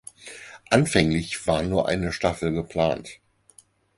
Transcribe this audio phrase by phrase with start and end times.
[0.71, 3.19] Anfänglich war nur eine Staffel geplant.